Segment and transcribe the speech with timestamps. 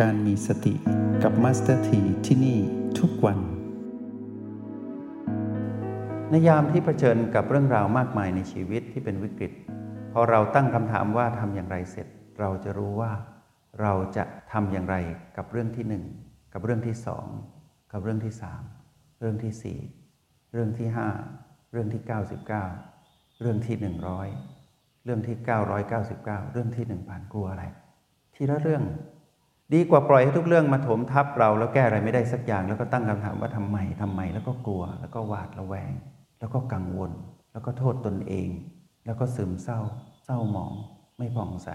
[0.00, 0.74] การมีสติ
[1.22, 2.58] กับ Master T ที่นี่
[2.98, 3.38] ทุกวัน
[6.30, 9.52] ในยามที่เผชิญกับเรื่องราวมากมายในชีวิตที่เป็นวิกฤต
[10.12, 12.06] พอเราตั้งคำถามว่าทำอย่างไรเสร็จ
[12.40, 13.12] เราจะรู้ว่า
[13.80, 14.96] เราจะทำอย่างไร
[15.36, 16.04] กับเรื่องที่หนึ่ง
[16.52, 17.26] กับเรื่องที่สอง
[17.92, 18.62] กับเรื่องที่สาม
[19.20, 19.78] เรื่องที่สี่
[20.52, 21.08] เรื่องที่ห้า
[21.72, 22.64] เรื่องที่เก้าสิบเก้า
[23.40, 24.28] เรื่องที่หนึ่งร้อย
[25.04, 27.64] เรื่องที่เก้าร้อยเก้าสิบเก้าเรื่องที่หนึ่งผ่านกลัวอะไร
[28.34, 28.84] ทีละเรื่อง
[29.74, 35.92] ดีกว่าปล่อยให้ทุกเรื่องมาถมทับเราแล้วแก้อะไรไม่ได้สักอย่าง แล้วก็ตั้งคำถามว่าทำไมทำไม แล้วก็กลัว แล้วก็หวาดระแวง
[36.40, 37.12] แล้วก็กังวล
[37.52, 38.48] แล้วก็โทษตนเอง
[39.06, 39.80] แล้วก็ซึมเศร้า
[40.24, 40.72] เศร้าหมอง
[41.18, 41.68] ไม่ผ่องใส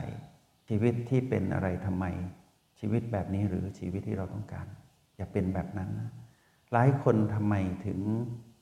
[0.68, 2.06] ชีวิตที่เป็นอะไรทำไม
[2.80, 4.68] ชีวิตแบบนี้หรือชีวิตที่เราต้องการ
[5.16, 6.12] อย่าเป็นแบบนั้นนะ
[6.74, 7.56] หลายคนทำไม
[7.86, 8.00] ถึง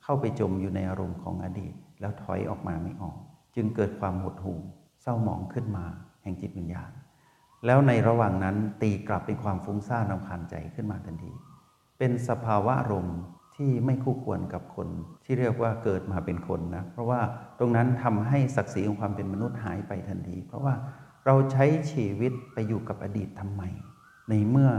[0.02, 3.16] เข้าไปจมอยู่ในอารมณ์ของอดีต แล้วถอยออกมาไม่ออก
[3.54, 4.58] จึงเกิดความหดหู่
[5.02, 5.84] เศร้าหมองขึ้นมา
[6.22, 6.90] แห่งจิตวิญญาณ
[7.66, 11.32] แล้วในระหว่างนั้นตีกลับเป็นความฟุ้งซ่านรำคาญใจขึ้นมาทันที
[11.98, 13.18] เป็นสภาวะอารมณ์
[13.56, 14.88] ที่ไม่คู่ควรกับคน
[15.24, 17.20] ที่เรียกว่าเกิดมาเป็นคนนะ เพราะว่า
[17.58, 20.74] ตรงนั้นทำให้ศักดิ์ศรีของความเป็นมนุษย์หายไปทันที เพราะว่า
[21.26, 23.62] เราใช้ชีวิตไปอยู่กับอดีตทำไม
[24.30, 24.70] ในเมื่อ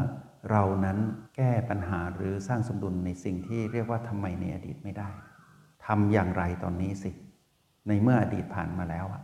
[0.52, 0.98] เรานั้น
[1.36, 5.10] แก้ปัญหาหรือสร้างสมดุลในสิ่งที่เรียกว่าทำไมในอดีตไม่ได้
[5.86, 7.12] ทำอย่างไรตอนนี้สิ
[7.88, 9.22] ในเมื่ออดีตผ่านมาแล้วอะ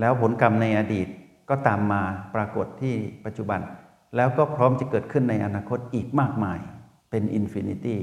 [0.00, 1.08] แล้วผลกรรมในอดีต
[1.48, 2.02] ก็ตามมา
[2.34, 3.60] ปรากฏที่ปัจจุบัน
[4.16, 6.58] แล้วก็พร้อมจะเกิดขึ้นในอนาคตอีกมากมาย
[7.10, 8.00] เป็น infinity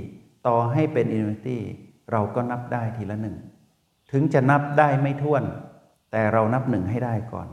[0.48, 1.62] ต่อให้เป็น infinity
[2.12, 3.38] เราก็นับได้ทีละหนึ่ง
[4.12, 5.44] ถึงจะนับได้ไม่ถ้วน
[6.12, 7.50] แต่เรานับหนึ่งให้ได้ก่อน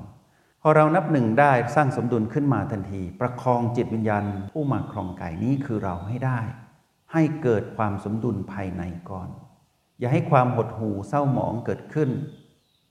[0.63, 6.41] พอเรานับหนึ่งได้สร้างสมดุลขึ้นมาทันที ประคองจิตวิญญาณผู้มาครองไกายนี้คือเราให้ได้
[7.13, 9.29] ให้เกิดความสมดุลภายในก่อน
[9.99, 12.11] อย่าให้ความหดหู่เศร้าหมองเกิดขึ้น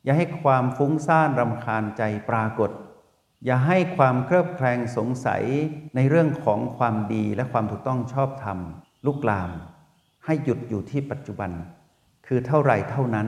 [0.03, 2.69] อย่าให้ความฟุ้งซ่านรำคาญใจปรากฏ
[3.45, 5.43] อย่าให้ความเครือบแคลงสงสัย
[5.95, 8.59] ในเรื่องของความดีและความถูกต้องชอบธรรม
[9.05, 9.49] ลุกลาม
[10.25, 11.51] ให้หยุดอยู่ที่ปัจจุบัน
[12.27, 13.27] คือเท่าไรเท่านั้น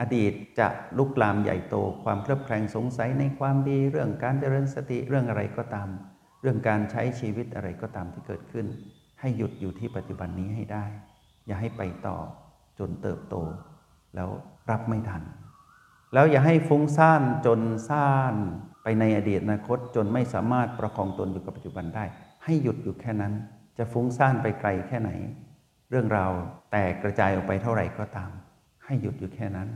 [0.00, 0.68] อดีตจะ
[0.98, 1.74] ลุกลามใหญ่โต
[2.04, 5.88] ความเครือบแคลงสงสัยในความดีเรื่องการเจริญสติเรื่องอะไรก็ตาม
[6.42, 8.66] เรื่องการใช้ชีวิตอะไรก็ตามที่เกิดขึ้น
[9.20, 10.84] ให้หยุดอยู่ที่ปัจจุบันนี้ให้ได้
[11.46, 12.16] อย่าให้ไปต่อ
[12.78, 13.34] จนเติบโต
[14.14, 14.28] แล้ว
[14.70, 15.22] รับไม่ทัน
[16.14, 18.34] แล้วอย่าให้ฟุ้งซ่านจนซ่าน
[18.82, 22.04] ไปในอดีตอนาคตจนไม่สามารถประคองตนอยู่กับปัจจุบันได้
[22.44, 23.32] ให้หยุดอยู่แค่นั้น
[23.78, 25.10] จะฟุ้งซ่านไปไกลแค่ไหน
[25.90, 26.32] เรื่องราว
[26.70, 28.30] แตกกระจายออกไปเท่าไหร่ก็ตาม
[28.84, 29.68] ให้หยุดอยู่แค่นั้น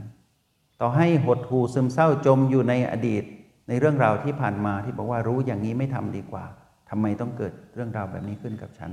[0.81, 3.25] ต่อให้หดหูซึมเศร้าจมอยู่ในอดีต
[3.69, 6.45] ในเรื่องราวที่ผ่านมาที่บอกว่ารู้อย่างนี้ไม่ทำดีกว่า
[6.91, 8.91] ทำไมต้องเกิดเรื่องราวแบบนี้ขึ้นกับฉัน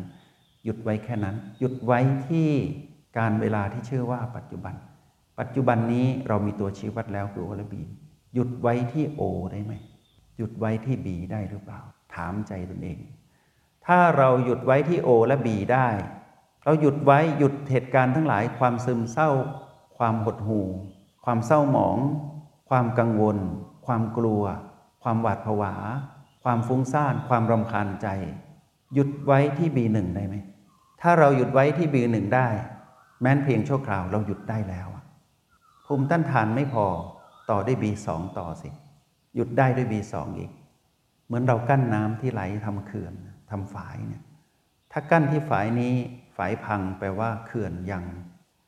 [0.64, 2.50] หยุดไว้แค่นั้น หยุดไว้ที่
[3.18, 4.76] การเวลาที่ชื่อว่าปัจจุบัน
[5.40, 7.81] ปัจจุบันนี้เรามีตัวชี้วัดแล้วคือโอลบี
[8.34, 9.22] หยุดไว้ที่โอ
[9.52, 9.74] ได้ไหม
[10.39, 11.81] หยุดไว้ที่บีได้หรือเปล่า
[12.16, 13.00] ถามใจตนเอง
[13.88, 15.88] ถ้าเราหยุดไว้ที่โอและบีได้
[16.63, 19.29] เราหยุดไว้หยุดเหตุการณ์ทั้งหลาย ความซึมเศร้า
[19.97, 20.67] ความหดหู่
[21.25, 21.97] ความเศร้าหมอง
[22.69, 23.38] ความกังวล
[23.85, 24.44] ความกลัว
[25.03, 25.73] ความหวาดผวา
[26.44, 28.07] ความฟุ้งซ่าน ความรำคาญใจ
[28.94, 30.35] หยุดไว้ที่บีหนึ่งได้ไหม
[31.01, 32.47] ถ้าเราหยุดไว้ที่บีหนึ่งได้
[33.22, 34.88] แม้นเพียงชั่วคราวเราหยุดได้แล้ว
[35.85, 36.85] ภูมิต้านทานไม่พอ
[37.49, 38.69] ต่อได้บีสองต่อสิ
[39.39, 40.51] หยุดได้ด้วยบีสองอีก
[41.25, 43.13] เหมือนเรากั้นน้ำที่ไหลทำเขื่อน
[43.50, 44.23] ทำฝายเนี่ย
[44.91, 45.94] ถ้ากั้นที่ฝายนี้
[46.38, 48.05] ฝายพังแปลว่าเขื่อนยัง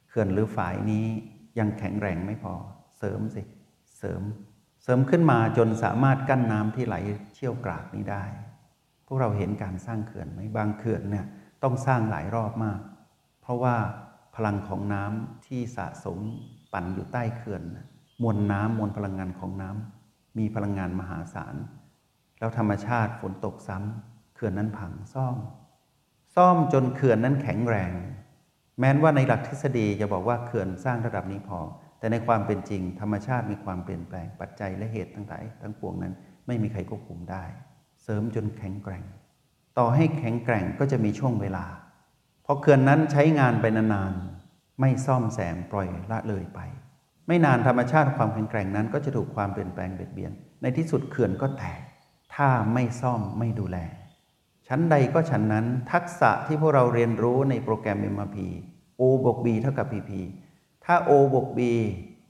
[0.09, 1.05] เขื่อนหรือฝายนี้
[1.59, 2.53] ยังแข็งแรงไม่พอ
[2.97, 3.41] เสริมสิ
[3.97, 4.21] เสริม
[4.83, 6.95] เสริมขึ้นมาจนสามารถกั้นน้ำที่ไหล
[7.33, 8.23] เชี่ยวกรากนี้ได้
[9.05, 11.25] พวกเราเห็นการสร้างเขื่อนไหมบางเขื่อนเนี่ย
[11.63, 12.79] ต้องสร้างหลายรอบมาก
[13.41, 13.75] เพราะว่า
[14.35, 16.19] พลังของน้ำที่สะสม
[16.73, 17.63] ปั่นอยู่ใต้เขื่อน
[18.23, 20.00] มวลน้ำมวลพลังงานของน้ำ
[20.37, 21.55] มีพลังงานมหาศาล
[22.39, 25.37] แล้วธรรมชาติฝนตกซ้ำเขื่อนนั้นพังซ่อม
[26.35, 27.93] ซ่อมจนเขื่อนนั้นแข็งแรง
[28.79, 31.59] แม้นว่าในหลักทฤษฎีจะบอกว่าเขื่อนสร้างระดับนี้พอ
[31.99, 36.13] แต่ในความเป็นจริง ธรรมชาติมีความเปลี่ยนแปลงปัจจัยและเหตุต่างๆทั้งปวงนั้น
[36.47, 37.43] ไม่มีใครควบคุมได้
[38.03, 39.03] เสริมจนแข็งแกร่ง
[39.77, 41.65] ต่อให้แข็งแกร่งก็จะมีช่วงเวลา
[42.45, 46.59] พอเขื่อนนั้นใช้งานไปนานๆไม่ซ่อมแซมปล่อยละเลยไป
[47.31, 50.31] ไม่นานธรรมชาติความแข็งแกร่งนั้น ก็จะถูกความเปลี่ยนแปลงเบียดเบียน
[50.61, 51.81] ในที่สุดเขื่อนก็แตก
[52.35, 53.77] ถ้าไม่ซ่อมไม่ดูแล
[54.67, 58.37] ชั้นใดก็ชั้นนั้น ทักษะที่พวกเราเรียนรู้ในโปรแกรม MRP
[58.99, 60.11] O บวก B เท่ากับ PP
[60.85, 61.59] ถ้า O บวก B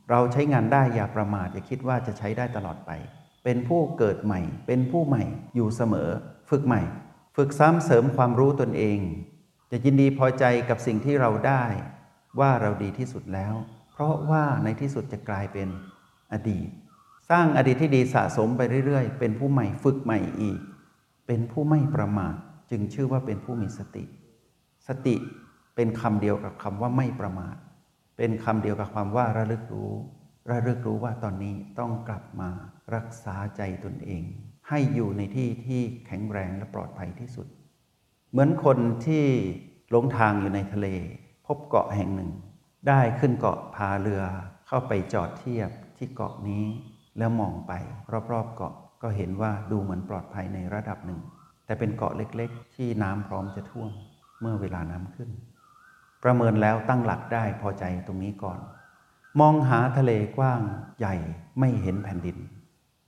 [0.09, 2.91] เราใช้งานได้อย่าประมาทอย่าคิดว่าจะใช้ได้ตลอดไป
[3.43, 5.23] เป็นผู้เกิดใหม่ เป็นผู้ใหม่
[5.55, 6.09] อยู่เสมอ
[6.49, 6.81] ฝึกใหม่
[7.37, 8.99] ฝึกซ้ำเสริมความรู้ตนเอง
[9.71, 11.63] จะยินดีพอใจกับสิ่งที่เราได้
[12.39, 13.55] ว่าเราดีที่สุดแล้ว
[13.91, 15.67] เพราะว่าในที่สุดจะกลายเป็น
[16.33, 16.67] อดีต
[17.29, 20.59] สร้างอดีตที่ดีสะสมไปเรื่อย ๆ เป็นผู้ใหม่ฝึกใหม่อีก
[21.27, 22.35] เป็นผู้ไม่ประมาท
[22.71, 24.03] จึงชื่อว่าเป็นผู้มีสติ
[24.87, 25.15] สติ
[25.75, 27.55] เป็นคำเดียวกับคำว่าไม่ประมาท
[28.17, 29.93] เป็นคำเดียวกับความว่าระลึกรู้
[30.51, 32.49] ระลึกรู้ว่าตอนนี้ต้องกลับมา
[32.95, 34.23] รักษาใจตนเอง
[34.69, 37.47] ให้อยู่ในที่ที่แข็งแรงและปลอดภัยที่สุด
[38.31, 39.25] เหมือนคนที่
[39.89, 40.87] หลงทางอยู่ในทะเล
[41.45, 42.31] พบเกาะแห่งหนึ่ง
[42.87, 44.23] ได้ขึ้นเกาะพาเรือ
[44.67, 46.65] เข้าไปจอดเทียบที่เกาะนี้
[47.17, 47.73] แล้วมองไป
[48.31, 51.19] รอบๆเกาะก็เห็นว่าดูเหมือนปลอดภัยในระดับหนึ่ง
[51.65, 53.89] แต่เป็นเกาะเล็กๆ ที่น้ำพร้อมจะท่วม
[54.41, 55.29] เมื่อเวลาน้ำขึ้น
[56.23, 58.59] ประเมินแล้วตั้งหลักได้พอใจตรงนี้ก่อน
[59.39, 60.61] มองหาทะเลกว้าง
[60.99, 61.15] ใหญ่
[61.59, 62.37] ไม่เห็นแผ่นดิน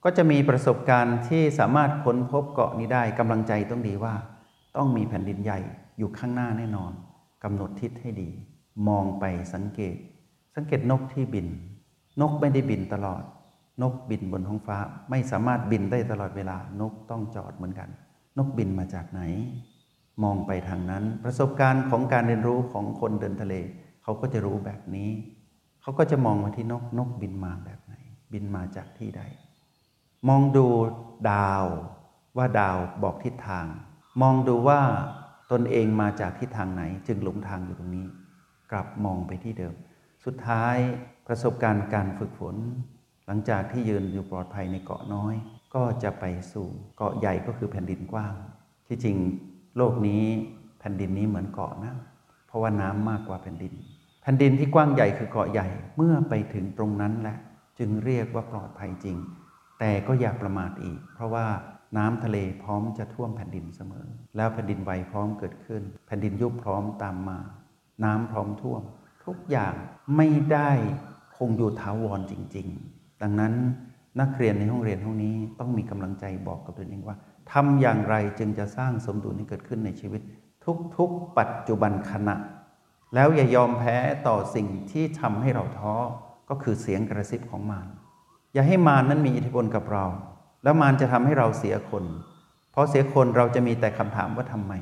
[0.04, 4.14] ก็จะมีประสบการณ์ที่สามารถค้นพบเกาะนี้ได้กำลังใจต้องดีว่า
[4.76, 5.60] ต้องมีแผ่นดินใหญ่
[5.98, 6.92] อยู่ข้างหน้าแน่นอน
[7.44, 8.30] กำหนดทิศให้ดี
[8.88, 9.24] มองไป
[9.54, 9.96] สังเกต
[10.54, 11.46] สังเกตนกที่บิน
[12.20, 13.22] นกไม่ได้บินตลอด
[13.82, 14.78] นกบินบนท้องฟ้า
[15.10, 17.88] ไม่สามารถบินได้ตลอดเวลา นกต้องจอดเหมือนกัน
[18.38, 19.20] นกบินมาจากไหน
[20.22, 23.54] มองไปทางนั้น ประสบการณ์ของการเรียนรู้ของคนเดินทะเล
[24.02, 25.10] เขาก็จะรู้แบบนี้
[25.82, 27.94] เขาก็จะมองมาที่นกนกบินมาแบบไหน
[28.32, 29.22] บินมาจากที่ใด
[30.28, 30.66] มองดู
[31.30, 31.64] ดาว
[32.36, 33.66] ว่าดาวบอกทิศทาง
[34.22, 34.80] มองดูว่า
[35.52, 38.06] ตนเองมาจากทิศทางไหน จึงหลงทางอยู่ตรงนี้
[38.74, 39.74] กลับมองไปที่เดิม
[40.24, 40.76] สุดท้าย
[41.26, 42.56] ประสบการณ์การฝึกฝน
[43.26, 45.34] หลังจากที่ยืนอยู่ปลอดภัยในเกาะน้อย
[45.74, 46.66] ก็จะไปสู่
[46.96, 48.34] เกาะใหญ่ก็คือแผ่นดินกว้าง
[48.86, 49.16] ที่จริง
[49.76, 50.22] โลกนี้
[50.80, 51.94] แผ่นดินนี้เหมือนเกาะนะ
[52.46, 53.72] เพราะว่าน้ำมากกว่าแผ่นดิน
[54.22, 57.36] แผ่นดินที่กว้างใหญ่คือเกาะใหญ่เมื่อไปถึงตรงนั้นแหละ
[57.78, 59.16] จึงเรียกว่าปลอดภัยจริง
[59.78, 61.46] แต่ก็อย่าประมาทอีก เพราะว่า
[61.96, 64.06] น้ำทะเลพร้อมจะท่วมแผ่นดินเสมอ
[64.36, 67.38] แล้วแผ่นดินไหวพร้อมเกิดขึ้น แผ่นดินยุบพร้อมตามมา
[68.02, 68.82] น้ำพร้อมท่วม
[69.24, 69.74] ทุกอย่าง
[70.16, 70.70] ไม่ได้
[71.36, 73.54] คงอยู่ถาวรจริง ๆ ดังนั้น
[74.20, 77.16] นักเรียนในห้องเรียนห้องนี้ต้องมีกำลังใจบอกกับตัวเองว่า
[77.52, 80.20] ทำอย่างไรจึงจะสร้างสมดุลให้เกิดขึ้นในชีวิต
[80.96, 82.36] ทุกๆ ปัจจุบันขณะ
[83.14, 85.94] แล้วอย่ายอมแพ้ต่อสิ่งที่ทำให้เราท้อ
[86.48, 87.88] ก็คือเสียงกระซิบของมาร
[88.54, 90.04] อย่าให้มารนั้นมีอิทธิพลกับเรา
[90.64, 92.04] แล้วมารจะทำให้เราเสียคน
[92.72, 94.72] เพราะเสียคนเราจะมีแต่คำถามว่าทำไม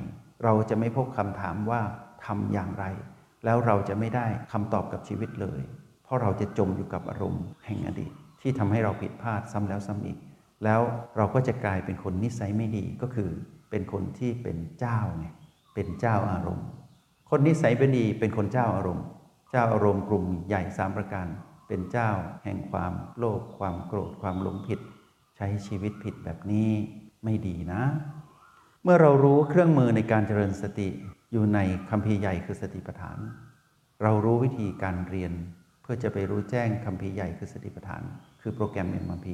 [0.44, 1.80] เราจะไม่พบคำถามว่า
[2.26, 2.84] ทำอย่างไร
[3.44, 5.60] แล้วเราจะไม่ได้คำตอบกับชีวิตเลย
[6.04, 10.18] เพราะเราจะจมอยู่กับอารมณ์แห่งอดีต ที่ทำให้เราผิดพลาดซ้ำแล้วซ้ำอีก
[10.64, 10.80] แล้ว
[11.16, 13.30] เราก็จะกลายเป็นคนนิสัยไม่ดีก็คือ
[13.70, 15.26] เป็นคนที่เป็นเจ้าไง
[15.74, 16.66] เป็นเจ้าอารมณ์
[17.30, 19.04] คนนิสัยไม่ดีเป็นคนเจ้าอารมณ์
[19.50, 21.26] เจ้าอารมณ์กลุ่มใหญ่สามประการ
[21.68, 22.10] เป็นเจ้า
[22.44, 24.80] แห่งความโลภความโกรธความหลงผิด
[25.36, 26.70] ใช้ชีวิตผิดแบบนี้
[27.24, 27.82] ไม่ดีนะ
[28.82, 30.88] เมื่อเรารู้เครื่องมือในการเจริญสติ
[31.32, 31.58] อยู่ใน
[31.90, 33.18] คัมภีร์ใหญ่คือสติปัฏฐาน
[34.02, 35.32] เรารู้วิธีการเรียน
[35.82, 38.02] เพื่อจะไปรู้แจ้งคัมภีร์ใหญ่คือสติปัฏฐาน
[38.40, 39.26] คือโปรแกรม MRP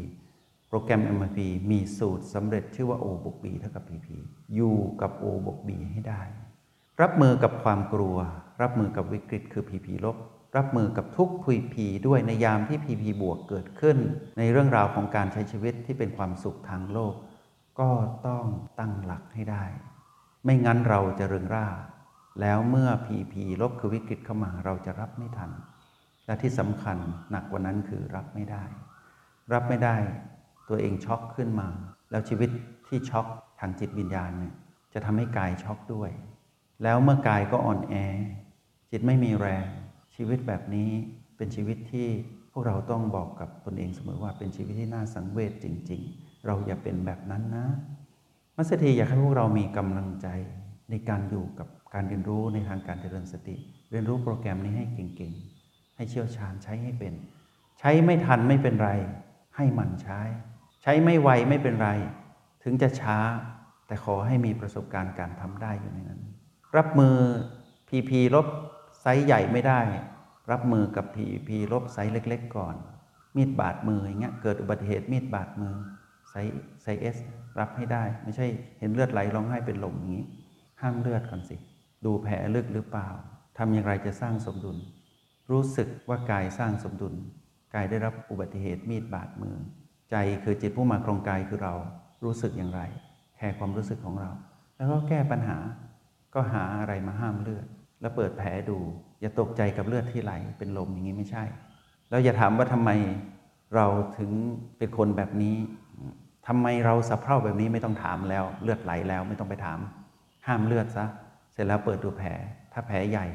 [0.68, 1.38] โปรแกรม MRP
[1.70, 4.08] มีสูตรสำเร็จชื่อว่า O บวก B เท่ากับ PP
[4.54, 6.22] อยู่กับ O บวก B ให้ได้
[7.00, 8.16] รับมือกับความกลัว
[8.62, 10.16] รับมือกับวิกฤตคือ PP ลบ
[10.56, 13.96] รับมือกับทุก PP ด้วยในยามที่ PP บวกเกิดขึ้น
[14.38, 17.14] ในเรื่องราวของการใช้ชีวิตที่เป็นความสุขทางโลก
[17.80, 17.90] ก็
[18.26, 18.44] ต้อง
[18.78, 19.64] ตั้งหลักให้ได้
[20.44, 21.66] ไม่งั้นเราจะเริงร่า
[22.40, 25.50] แล้วเมื่อ PP ลบคือวิกฤตเข้ามาเราจะรับไม่ทัน
[26.26, 26.96] และที่สำคัญ
[27.30, 28.64] หนักกว่านั้นคือรับไม่ได้
[29.52, 29.96] รับไม่ได้
[30.68, 31.68] ตัวเองช็อกขึ้นมา
[32.10, 32.50] แล้วชีวิต
[32.88, 33.26] ที่ช็อก
[33.60, 34.54] ทางจิตวิญญาณเนี่ย
[34.92, 36.10] จะทำให้กายช็อกด้วย
[36.82, 37.94] แล้วเมื่อกายก็อ่อนแอ
[38.90, 39.66] จิตไม่มีแรง
[40.14, 40.90] ชีวิตแบบนี้
[41.36, 42.08] เป็นชีวิตที่
[42.52, 47.66] พวกเราต้องบอกกับตนเองเสมอว่าเป็นชีวิตที่น่าสังเวชจริง ๆ เราอย่าเป็นแบบนั้นนะ
[48.60, 50.28] มัสถีอยากให้พวกเรามีกำลังใจ
[50.90, 53.56] ในการอยู่กับการเรียนรู้ในทางการเจริญสติ
[53.90, 57.14] เรียนรู้โปรแกรมนี้ให้เก่งๆ ให้เชี่ยวชาญใช้ให้เป็น
[57.78, 58.90] ใช้ไม่ทันไม่เป็นไร
[59.56, 60.20] ให้หมั่นใช้
[60.82, 61.90] ใช้ไม่ไวไม่เป็นไร
[62.62, 63.18] ถึงจะช้า
[63.86, 66.20] แต่ขอให้มีประสบการณ์การทำได้อยู่ในนั้น
[66.76, 67.16] รับมือ
[67.88, 68.46] PP ลบ
[69.00, 69.80] ไซส์ใหญ่ไม่ได้
[70.50, 72.74] รับมือกับ PP ลบไซส์เล็ก ๆ ก่อน
[73.36, 75.74] มีดบาดมืออย่างเงี้ยเกิดอุบัติเหตุมีดบาดมือ
[76.30, 77.16] size size S
[77.58, 78.46] รับให้ได้ ไม่ใช่
[78.78, 80.24] เห็นเลือดไหลร้องไห้เป็นลมอย่างนี้
[80.80, 81.56] ห้ามเลือดก่อนสิ
[82.04, 83.08] ดูแผลลึกหรือเปล่า
[83.58, 84.76] ทำอย่างไรจะสร้างสมดุล
[85.50, 87.14] รู้สึกว่ากายสร้างสมดุล
[87.74, 89.56] กายได้รับอุบัติเหตุมีดบาดมือ
[90.10, 91.74] ใจคือจิตผู้มาครองกายคือเรา
[92.24, 92.80] รู้สึกอย่างไร
[93.36, 94.30] care ความรู้สึกของเรา
[94.76, 95.58] แล้วก็แก้ปัญหา
[96.34, 97.66] ก็หาอะไรมาห้ามเลือด
[98.00, 98.78] แล้วเปิดแผลดู
[99.20, 101.44] อย่าตกใจกับเลือดที่ไหลเป็นลมอย่างนี้ไม่ใช่
[102.10, 102.90] แล้วอย่าถามว่าทำไม
[103.74, 103.86] เรา
[104.18, 104.30] ถึง
[104.78, 105.56] เป็นคนแบบนี้
[106.48, 109.78] ทำไมเราสะเพร่าแบบนี้ไม่ต้องถามแล้ว เลือดไหลแล้วไม่ต้องไปถาม
[110.46, 111.04] ห้ามเลือดซะ
[111.52, 112.28] เสร็จแล้วเปิดดูแผล
[112.72, 113.26] ถ้าแผลใหญ่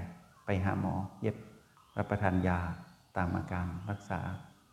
[0.45, 1.35] ไปหาหมอ เย็บ
[1.97, 2.59] รับประทานยา
[3.17, 4.19] ตามอาการรักษา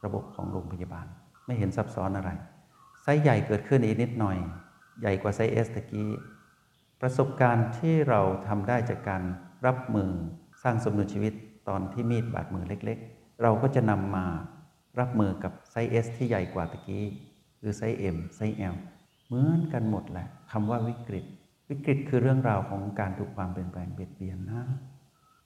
[0.04, 1.06] ระบบของโรงพยาบาล
[1.46, 2.30] ไม่เห็นซับซ้อนอะไร
[3.02, 4.38] ไซส์ใหญ่เกิดขึ้นอีกนิดหน่อย
[5.00, 6.10] ใหญ่กว่า size S ตะกี้
[7.00, 9.22] ประสบการณ์ที่เราทำได้จากการ
[9.66, 10.10] รับมือ
[10.62, 11.32] สร้างสมดุลชีวิต
[11.68, 14.26] ตอนที่มีดบาดมือเล็ก ๆ เราก็จะนำมา
[15.00, 17.06] รับมือกับไซส์ S ที่ใหญ่กว่าตะกี้
[17.60, 18.76] หรือไซส์ M ไซส์ L
[19.26, 21.24] เหมือนกันหมดแหละคำว่าวิกฤต
[21.70, 24.62] วิกฤตคือเรื่องราวของการถูกความเปลี่ยนแปลงเบียดเบียนนะ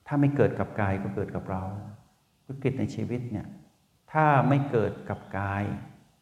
[0.07, 1.63] ถ้าไม่เกิดกับกายก็เกิดกับเรา
[2.47, 3.47] วิกฤตในชีวิตเนี่ย
[4.11, 5.63] ถ้าไม่เกิดกับกาย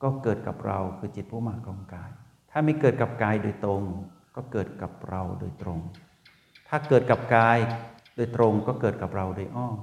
[0.03, 2.11] ก็เกิดกับเราคือจิตผู้มาครองกาย
[2.51, 3.83] ถ้าไม่เกิดกับกายโดยตรง
[4.35, 5.79] ก็เกิดกับเราโดยตรง
[6.67, 7.57] ถ้าเกิดกับกาย
[8.15, 9.77] โดยตรงก็เกิดกับเราโดยอ้อม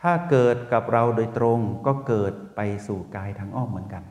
[0.00, 4.04] ถ้าเกิดกับเราโดยตรงก็เกิดไปสู่กายทางอ้อมเหมือนกัน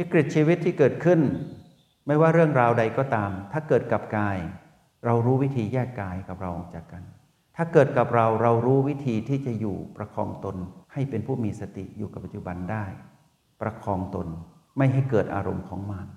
[0.00, 1.20] วิกฤตชีวิตที่เกิดขึ้น
[2.06, 4.38] ไม่ว่าเรื่องราวใดก็ตาม ถ้าเกิดกับกาย
[5.04, 7.02] เรารู้วิธีแยกกายกับเราออกจากกัน
[7.56, 10.56] ถ้าเกิดกับเราเรารู้วิธีที่จะอยู่ประคองตน
[10.92, 12.84] ให้เป็นผู้มีสติอยู่กับปัจจุบันได้
[13.60, 14.26] ประคองตน
[14.78, 16.08] ไม่ให้เกิดอารมณ์ของมาร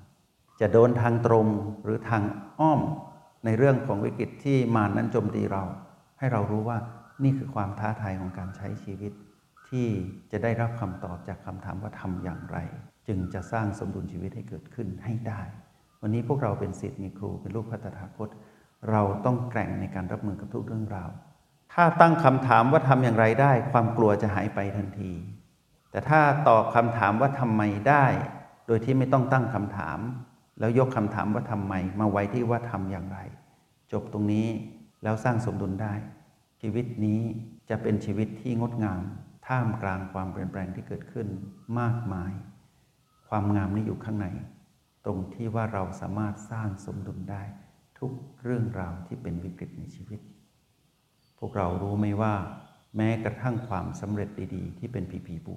[0.60, 1.48] จะโดนทางตรง
[1.84, 2.24] หรือทาง
[2.60, 2.82] อ้อม
[3.46, 5.64] ในเรื่องของวิกฤตที่มารนั้นโจมตีเรา
[6.20, 6.78] ให้เรารู้ว่า
[7.24, 9.14] นี่คือความท้าทายของการใช้ชีวิต
[9.70, 9.88] ที่
[10.32, 12.60] จะได้รับคำตอบจากคำถามว่าทำอย่างไร
[13.08, 15.42] จึงจะสร้างสมดุลชีวิตให้เกิดขึ้นให้ได้
[16.02, 18.30] วันนี้พวกเราเป็นศิษย์มีครูเป็นลูกพระตถาคต
[18.92, 21.10] เราต้องแกร่งในการรับมือกับทุกเรื่องราว
[21.74, 25.12] ถ้าตั้งคำถามว่าทำอย่างไรได้ ความกลัวจะหายไปทันที
[25.92, 28.06] แต่ถ้าตอบคำถามว่าทำไมได้
[28.68, 30.00] โดยที่ไม่ต้องตั้งคำถาม
[30.60, 33.20] แล้วยกคำถามว่าทำไม มาไว้ที่ว่าทำอย่างไร
[33.92, 34.48] จบตรงนี้
[35.04, 35.94] แล้วสร้างสมดุลได้
[36.62, 37.22] ชีวิตนี้
[37.70, 39.02] จะเป็นชีวิตที่งดงาม
[39.48, 41.28] ท่ามกลางความเปลี่ยนแปลงที่เกิดขึ้น
[41.80, 42.32] มากมาย
[43.36, 44.28] ความงามนี้อยู่ข้างใน
[45.06, 47.44] ตรงที่ว่าเราสามารถสร้างสมดุลได้
[48.00, 48.12] ทุก
[48.44, 50.20] เรื่องราวที่เป็นวิกฤตในชีวิต
[51.40, 52.34] พวกเรารู้ไหมว่า
[52.98, 55.56] แม้กระทั่งความสำเร็จดีๆ ที่เป็นผีผีบู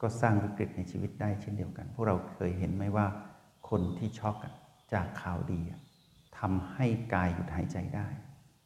[0.00, 3.06] ก็สร้างวิกฤตในชีวิตได้เช่นเดียวกัน พวกเราเคยเห็นไหมว่า
[3.68, 4.36] คนที่ช็อก
[4.92, 5.60] จากข่าวดี
[6.38, 8.06] ทำให้กายหยุดหายใจได้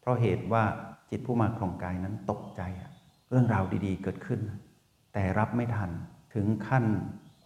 [0.00, 0.64] เพราะเหตุว่า
[1.10, 2.62] จิตผู้มาครองกายนั้นตกใจ
[3.30, 4.40] เรื่องราวดีๆเกิดขึ้น
[5.12, 5.90] แต่รับไม่ทัน
[6.34, 6.86] ถึงขั้น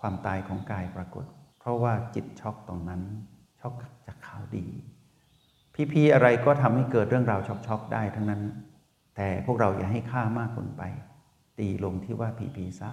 [0.00, 1.24] ความตายของกายปรากฏ
[1.60, 3.02] เพราะว่าจิตช็อกตรงนั้น
[3.60, 3.74] ช็อก
[4.06, 4.66] จากข่าวดี
[5.92, 8.42] พี่ๆอะไรก็ทำให้เกิดเรื่องราวช็อกๆได้ทั้งนั้น
[9.16, 10.82] แต่พวกเราอย่าให้ค่ามากเกินไป
[11.58, 12.90] ตีลงที่ว่าผีๆซะ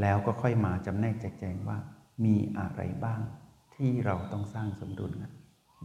[0.00, 1.78] แล้วก็ค่อยมาจำแนกแจกแจงว่า
[2.24, 3.20] มีอะไรบ้าง
[3.74, 5.12] ที่เราต้องสร้างสมดุล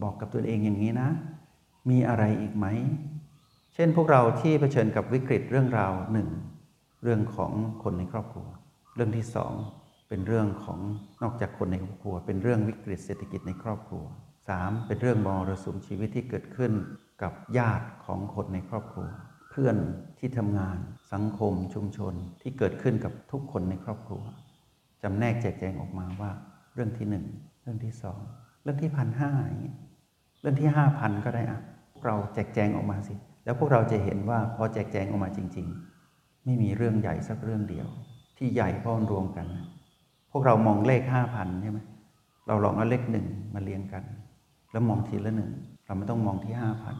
[0.02, 1.08] บอกกับตัวเองอย่างนี้นะ
[1.90, 2.66] มีอะไรอีกไหม
[3.74, 6.28] เช่นพวกเราที่เผชิญกับวิกฤตเรื่องราวหนึ่ง
[7.02, 8.46] เรื่องของคนในครอบครัว
[8.94, 9.52] เรื่องที่สอง
[10.08, 10.80] เป็นเรื่องของ
[11.22, 14.04] นอกจากคนในครอบครัว เป็นเรื่องวิกฤตเศรษฐกิจในครอบครัว
[14.48, 16.72] สามเป็นเรื่องมรสุมชีวิตที่เกิดขึ้น
[17.22, 19.06] กับญาติของคนในครอบครัว
[19.50, 19.76] เพื่อน
[20.18, 20.76] ที่ทำงาน
[21.12, 24.22] สังคมชุมชนที่เกิดขึ้นกับทุกคนในครอบครัว
[25.02, 26.30] จำแนกแจกแจงออกมาว่า
[26.74, 27.24] เรื่องที่หนึ่ง
[27.62, 28.20] เรื่องที่สอง
[28.62, 29.78] เรื่องที่พันห้าอย่างเงี้ย
[30.40, 31.60] เรื่องที่ห้าพันก็ได้อะ
[32.04, 35.66] เราแจกแจงออกมาสิ แล้วพวกเราจะเห็นว่าพอแจกแจงออกมาจริง
[36.06, 37.88] ๆ ไม่มีเรื่องใหญ่สักเรื่องเดียว
[38.38, 39.46] ที่ใหญ่พราะมันรวมกัน
[40.36, 41.80] วกเรามองเลขห้าพันใช่ไหม
[42.46, 44.04] เราลองเอาเลขหนึ่งมาเรียงกัน
[44.72, 45.52] แล้วมองทีละหนึ่ง
[45.86, 46.96] เราไม่ต้องมองที่ห้าพัน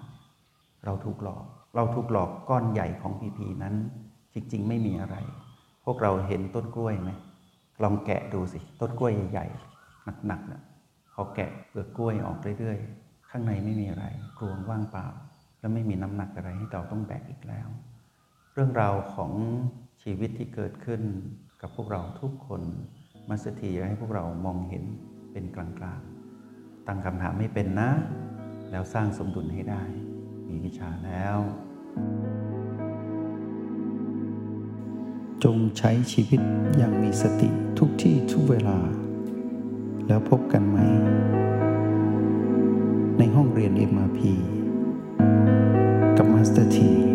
[0.85, 1.45] เราถูกหลอก
[1.77, 3.75] เราถูกหลอกก้อนใหญ่ของพีพีนั้น
[4.35, 5.17] จริง ๆ ไม่มีอะไร
[5.85, 7.11] พวกเราเห็นต้นกล้วยไหม
[7.83, 10.63] ลองแกะดูสิต้นกล้วยใหญ่ๆหนักๆนะ
[11.13, 14.05] เขาแกะเปลือกกล้วยออกเรื่อยๆ ข้างในไม่มีอะไร
[14.39, 15.07] กลวงว่างเปล่า
[15.61, 17.69] และไม่มีน้ำหนักอะไรให้เราต้องแบกอีกแล้ว
[18.55, 19.33] เรื่องราวของ
[20.03, 21.03] ชีวิตที่เกิดขึ้น
[21.61, 22.63] กับพวกเราทุกคน
[23.29, 24.85] มาสถีอยากให้พวกเรามองเห็น
[25.33, 27.91] เป็นกลางๆ ตั้งคำถามไม่เป็นนะ
[28.71, 29.83] แล้วสร้างสมดุลให้ได้
[30.49, 31.39] มีวิชาแล้ว
[35.45, 36.41] จงใช้ชีวิต
[36.77, 38.79] อย่างมีสติทุกที่ทุกเวลา
[40.07, 40.79] แล้วพบกันไหม
[43.19, 44.21] ในห้องเรียน MRP
[46.57, 47.14] thank you